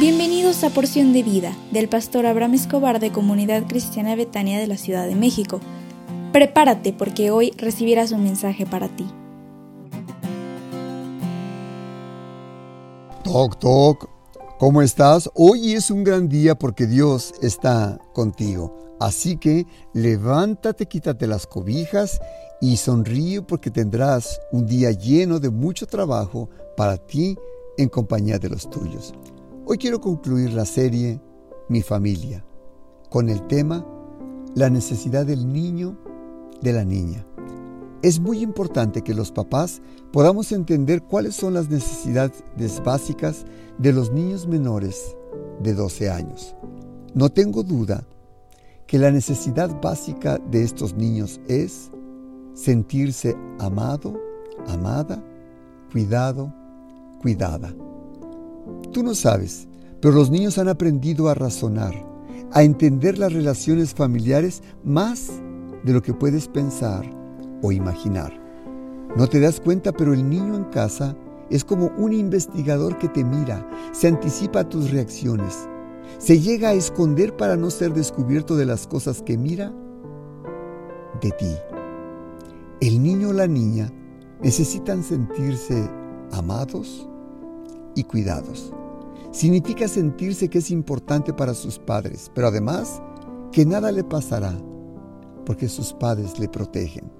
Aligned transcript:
Bienvenidos 0.00 0.64
a 0.64 0.70
Porción 0.70 1.12
de 1.12 1.22
Vida 1.22 1.54
del 1.72 1.86
pastor 1.86 2.24
Abraham 2.24 2.54
Escobar 2.54 3.00
de 3.00 3.12
Comunidad 3.12 3.66
Cristiana 3.68 4.16
Betania 4.16 4.58
de 4.58 4.66
la 4.66 4.78
Ciudad 4.78 5.06
de 5.06 5.14
México. 5.14 5.60
Prepárate 6.32 6.94
porque 6.94 7.30
hoy 7.30 7.50
recibirás 7.58 8.10
un 8.10 8.24
mensaje 8.24 8.64
para 8.64 8.88
ti. 8.88 9.06
Toc, 13.24 13.58
toc, 13.58 14.08
¿cómo 14.58 14.80
estás? 14.80 15.28
Hoy 15.34 15.74
es 15.74 15.90
un 15.90 16.02
gran 16.02 16.30
día 16.30 16.54
porque 16.54 16.86
Dios 16.86 17.34
está 17.42 17.98
contigo. 18.14 18.96
Así 19.00 19.36
que 19.36 19.66
levántate, 19.92 20.86
quítate 20.86 21.26
las 21.26 21.46
cobijas 21.46 22.18
y 22.62 22.78
sonríe 22.78 23.42
porque 23.42 23.70
tendrás 23.70 24.40
un 24.50 24.66
día 24.66 24.92
lleno 24.92 25.40
de 25.40 25.50
mucho 25.50 25.86
trabajo 25.86 26.48
para 26.74 26.96
ti 26.96 27.36
en 27.76 27.90
compañía 27.90 28.38
de 28.38 28.48
los 28.48 28.70
tuyos. 28.70 29.12
Hoy 29.72 29.78
quiero 29.78 30.00
concluir 30.00 30.52
la 30.52 30.64
serie 30.64 31.20
Mi 31.68 31.80
familia 31.80 32.44
con 33.08 33.28
el 33.28 33.46
tema 33.46 33.86
La 34.56 34.68
necesidad 34.68 35.24
del 35.24 35.46
niño, 35.52 35.96
de 36.60 36.72
la 36.72 36.84
niña. 36.84 37.24
Es 38.02 38.18
muy 38.18 38.40
importante 38.40 39.02
que 39.02 39.14
los 39.14 39.30
papás 39.30 39.80
podamos 40.12 40.50
entender 40.50 41.02
cuáles 41.02 41.36
son 41.36 41.54
las 41.54 41.70
necesidades 41.70 42.82
básicas 42.84 43.44
de 43.78 43.92
los 43.92 44.10
niños 44.10 44.48
menores 44.48 45.16
de 45.62 45.72
12 45.72 46.10
años. 46.10 46.56
No 47.14 47.28
tengo 47.28 47.62
duda 47.62 48.04
que 48.88 48.98
la 48.98 49.12
necesidad 49.12 49.80
básica 49.80 50.38
de 50.50 50.64
estos 50.64 50.96
niños 50.96 51.40
es 51.46 51.92
sentirse 52.54 53.36
amado, 53.60 54.20
amada, 54.66 55.22
cuidado, 55.92 56.52
cuidada. 57.22 57.72
Tú 58.92 59.02
no 59.02 59.14
sabes, 59.14 59.68
pero 60.00 60.14
los 60.14 60.30
niños 60.30 60.58
han 60.58 60.68
aprendido 60.68 61.28
a 61.28 61.34
razonar, 61.34 61.94
a 62.52 62.62
entender 62.62 63.18
las 63.18 63.32
relaciones 63.32 63.94
familiares 63.94 64.62
más 64.84 65.30
de 65.84 65.92
lo 65.92 66.02
que 66.02 66.14
puedes 66.14 66.48
pensar 66.48 67.04
o 67.62 67.72
imaginar. 67.72 68.32
No 69.16 69.26
te 69.26 69.40
das 69.40 69.60
cuenta, 69.60 69.92
pero 69.92 70.12
el 70.12 70.28
niño 70.28 70.56
en 70.56 70.64
casa 70.64 71.16
es 71.50 71.64
como 71.64 71.90
un 71.98 72.12
investigador 72.12 72.98
que 72.98 73.08
te 73.08 73.24
mira, 73.24 73.68
se 73.92 74.08
anticipa 74.08 74.60
a 74.60 74.68
tus 74.68 74.90
reacciones, 74.90 75.68
se 76.18 76.40
llega 76.40 76.68
a 76.70 76.74
esconder 76.74 77.36
para 77.36 77.56
no 77.56 77.70
ser 77.70 77.92
descubierto 77.92 78.56
de 78.56 78.66
las 78.66 78.86
cosas 78.86 79.22
que 79.22 79.36
mira 79.36 79.72
de 81.20 81.30
ti. 81.32 81.54
El 82.80 83.02
niño 83.02 83.30
o 83.30 83.32
la 83.32 83.46
niña 83.46 83.92
necesitan 84.42 85.02
sentirse 85.02 85.90
amados 86.32 87.09
y 87.94 88.04
cuidados 88.04 88.72
significa 89.30 89.86
sentirse 89.86 90.48
que 90.48 90.58
es 90.58 90.70
importante 90.70 91.32
para 91.32 91.54
sus 91.54 91.78
padres, 91.78 92.30
pero 92.34 92.48
además 92.48 93.00
que 93.52 93.64
nada 93.64 93.92
le 93.92 94.04
pasará 94.04 94.54
porque 95.46 95.68
sus 95.68 95.92
padres 95.92 96.38
le 96.38 96.48
protegen. 96.48 97.10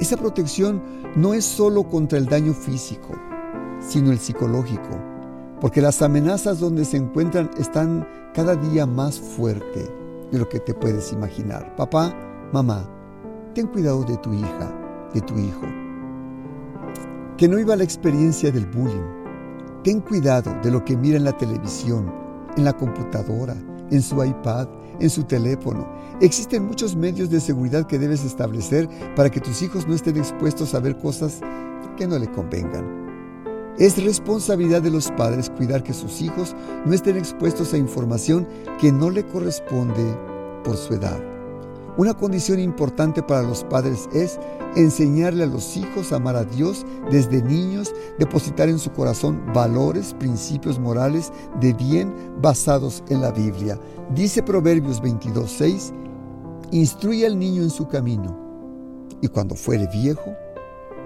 Esa 0.00 0.16
protección 0.16 0.82
no 1.16 1.34
es 1.34 1.44
solo 1.44 1.84
contra 1.84 2.18
el 2.18 2.26
daño 2.26 2.52
físico, 2.52 3.14
sino 3.80 4.12
el 4.12 4.18
psicológico, 4.18 5.00
porque 5.60 5.80
las 5.80 6.02
amenazas 6.02 6.60
donde 6.60 6.84
se 6.84 6.96
encuentran 6.98 7.50
están 7.58 8.06
cada 8.34 8.56
día 8.56 8.86
más 8.86 9.18
fuerte 9.18 9.90
de 10.30 10.38
lo 10.38 10.48
que 10.48 10.60
te 10.60 10.74
puedes 10.74 11.12
imaginar. 11.12 11.74
Papá, 11.76 12.14
mamá, 12.52 12.88
ten 13.54 13.66
cuidado 13.66 14.04
de 14.04 14.16
tu 14.18 14.32
hija, 14.34 15.10
de 15.14 15.20
tu 15.22 15.38
hijo. 15.38 15.66
Que 17.38 17.48
no 17.48 17.58
iba 17.58 17.76
la 17.76 17.84
experiencia 17.84 18.50
del 18.50 18.66
bullying, 18.66 19.15
Ten 19.86 20.00
cuidado 20.00 20.52
de 20.64 20.72
lo 20.72 20.84
que 20.84 20.96
mira 20.96 21.16
en 21.16 21.22
la 21.22 21.38
televisión, 21.38 22.12
en 22.56 22.64
la 22.64 22.72
computadora, 22.72 23.54
en 23.92 24.02
su 24.02 24.16
iPad, 24.24 24.66
en 24.98 25.08
su 25.08 25.22
teléfono. 25.22 25.88
Existen 26.20 26.66
muchos 26.66 26.96
medios 26.96 27.30
de 27.30 27.38
seguridad 27.38 27.86
que 27.86 27.96
debes 27.96 28.24
establecer 28.24 28.88
para 29.14 29.30
que 29.30 29.40
tus 29.40 29.62
hijos 29.62 29.86
no 29.86 29.94
estén 29.94 30.16
expuestos 30.16 30.74
a 30.74 30.80
ver 30.80 30.98
cosas 30.98 31.38
que 31.96 32.08
no 32.08 32.18
le 32.18 32.28
convengan. 32.32 33.74
Es 33.78 34.02
responsabilidad 34.02 34.82
de 34.82 34.90
los 34.90 35.08
padres 35.12 35.50
cuidar 35.50 35.84
que 35.84 35.92
sus 35.92 36.20
hijos 36.20 36.56
no 36.84 36.92
estén 36.92 37.16
expuestos 37.16 37.72
a 37.72 37.78
información 37.78 38.44
que 38.80 38.90
no 38.90 39.08
le 39.08 39.24
corresponde 39.24 40.18
por 40.64 40.76
su 40.76 40.94
edad. 40.94 41.35
Una 41.98 42.12
condición 42.12 42.60
importante 42.60 43.22
para 43.22 43.42
los 43.42 43.64
padres 43.64 44.06
es 44.12 44.38
enseñarle 44.76 45.44
a 45.44 45.46
los 45.46 45.78
hijos 45.78 46.12
a 46.12 46.16
amar 46.16 46.36
a 46.36 46.44
Dios 46.44 46.84
desde 47.10 47.42
niños, 47.42 47.94
depositar 48.18 48.68
en 48.68 48.78
su 48.78 48.92
corazón 48.92 49.42
valores, 49.54 50.12
principios 50.12 50.78
morales 50.78 51.32
de 51.58 51.72
bien 51.72 52.14
basados 52.42 53.02
en 53.08 53.22
la 53.22 53.30
Biblia. 53.30 53.80
Dice 54.14 54.42
Proverbios 54.42 55.00
22:6, 55.00 55.94
instruye 56.70 57.24
al 57.24 57.38
niño 57.38 57.62
en 57.62 57.70
su 57.70 57.88
camino, 57.88 58.36
y 59.22 59.28
cuando 59.28 59.54
fuere 59.54 59.86
viejo, 59.86 60.34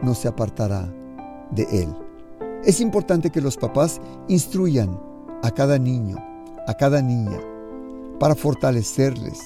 no 0.03 0.13
se 0.15 0.27
apartará 0.27 0.93
de 1.53 1.63
él. 1.71 1.95
Es 2.65 2.81
importante 2.81 3.31
que 3.31 3.41
los 3.41 3.57
papás 3.57 4.01
instruyan 4.27 5.01
a 5.45 5.53
cada 5.53 5.79
niño, 5.79 6.17
a 6.67 6.75
cada 6.75 7.01
niña, 7.01 7.39
para 8.19 8.35
fortalecerles, 8.35 9.41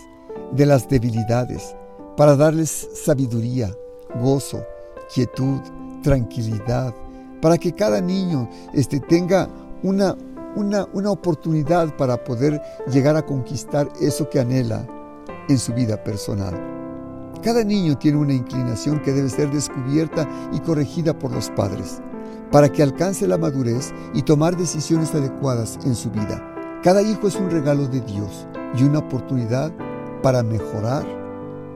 de 0.54 0.66
las 0.66 0.88
debilidades, 0.88 1.74
para 2.16 2.36
darles 2.36 2.88
sabiduría, 2.94 3.74
gozo, 4.20 4.64
quietud, 5.12 5.60
tranquilidad, 6.02 6.94
para 7.40 7.58
que 7.58 7.72
cada 7.72 8.00
niño 8.00 8.48
este, 8.72 9.00
tenga 9.00 9.48
una, 9.82 10.16
una, 10.54 10.86
una 10.92 11.10
oportunidad 11.10 11.94
para 11.96 12.22
poder 12.22 12.60
llegar 12.90 13.16
a 13.16 13.26
conquistar 13.26 13.88
eso 14.00 14.28
que 14.30 14.40
anhela 14.40 14.86
en 15.48 15.58
su 15.58 15.72
vida 15.74 16.02
personal. 16.02 16.54
Cada 17.42 17.62
niño 17.62 17.98
tiene 17.98 18.18
una 18.18 18.32
inclinación 18.32 19.02
que 19.02 19.12
debe 19.12 19.28
ser 19.28 19.50
descubierta 19.50 20.26
y 20.52 20.60
corregida 20.60 21.18
por 21.18 21.32
los 21.32 21.50
padres, 21.50 22.00
para 22.50 22.70
que 22.70 22.82
alcance 22.82 23.26
la 23.26 23.36
madurez 23.36 23.92
y 24.14 24.22
tomar 24.22 24.56
decisiones 24.56 25.14
adecuadas 25.14 25.78
en 25.84 25.94
su 25.94 26.10
vida. 26.10 26.40
Cada 26.82 27.02
hijo 27.02 27.28
es 27.28 27.36
un 27.36 27.50
regalo 27.50 27.86
de 27.88 28.00
Dios 28.00 28.46
y 28.78 28.84
una 28.84 29.00
oportunidad 29.00 29.72
para 30.24 30.42
mejorar 30.42 31.04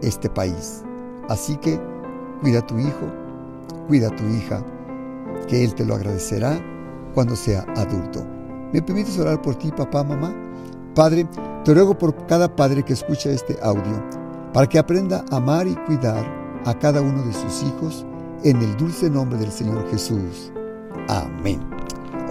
este 0.00 0.30
país. 0.30 0.82
Así 1.28 1.54
que 1.58 1.78
cuida 2.40 2.60
a 2.60 2.66
tu 2.66 2.78
hijo, 2.78 3.06
cuida 3.88 4.08
a 4.08 4.16
tu 4.16 4.24
hija, 4.24 4.64
que 5.46 5.62
Él 5.62 5.74
te 5.74 5.84
lo 5.84 5.94
agradecerá 5.94 6.58
cuando 7.12 7.36
sea 7.36 7.66
adulto. 7.76 8.24
¿Me 8.72 8.80
permites 8.80 9.18
orar 9.18 9.42
por 9.42 9.54
ti, 9.56 9.70
papá, 9.70 10.02
mamá? 10.02 10.34
Padre, 10.94 11.28
te 11.62 11.74
ruego 11.74 11.96
por 11.96 12.26
cada 12.26 12.56
padre 12.56 12.82
que 12.82 12.94
escucha 12.94 13.28
este 13.28 13.58
audio, 13.62 14.02
para 14.54 14.66
que 14.66 14.78
aprenda 14.78 15.26
a 15.30 15.36
amar 15.36 15.66
y 15.66 15.74
cuidar 15.84 16.24
a 16.64 16.72
cada 16.72 17.02
uno 17.02 17.22
de 17.24 17.34
sus 17.34 17.62
hijos 17.64 18.06
en 18.44 18.62
el 18.62 18.74
dulce 18.78 19.10
nombre 19.10 19.38
del 19.38 19.52
Señor 19.52 19.86
Jesús. 19.90 20.50
Amén. 21.08 21.77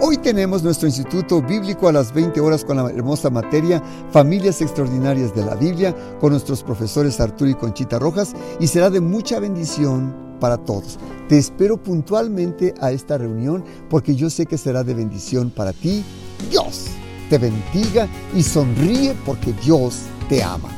Hoy 0.00 0.16
tenemos 0.16 0.62
nuestro 0.62 0.86
Instituto 0.86 1.42
Bíblico 1.42 1.88
a 1.88 1.92
las 1.92 2.14
20 2.14 2.40
horas 2.40 2.64
con 2.64 2.76
la 2.76 2.88
hermosa 2.88 3.30
materia 3.30 3.82
Familias 4.12 4.62
Extraordinarias 4.62 5.34
de 5.34 5.44
la 5.44 5.56
Biblia 5.56 5.92
con 6.20 6.30
nuestros 6.30 6.62
profesores 6.62 7.18
Arturo 7.18 7.50
y 7.50 7.54
Conchita 7.56 7.98
Rojas 7.98 8.32
y 8.60 8.68
será 8.68 8.90
de 8.90 9.00
mucha 9.00 9.40
bendición 9.40 10.14
para 10.38 10.56
todos. 10.56 11.00
Te 11.28 11.36
espero 11.36 11.82
puntualmente 11.82 12.74
a 12.80 12.92
esta 12.92 13.18
reunión 13.18 13.64
porque 13.90 14.14
yo 14.14 14.30
sé 14.30 14.46
que 14.46 14.56
será 14.56 14.84
de 14.84 14.94
bendición 14.94 15.50
para 15.50 15.72
ti. 15.72 16.04
Dios 16.48 16.86
te 17.28 17.38
bendiga 17.38 18.06
y 18.36 18.44
sonríe 18.44 19.16
porque 19.26 19.52
Dios 19.52 20.02
te 20.28 20.44
ama. 20.44 20.68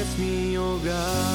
es 0.00 0.18
mi 0.18 0.56
hogar. 0.56 1.27